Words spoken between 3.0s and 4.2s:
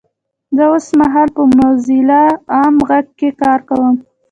کې کار کوم 😊!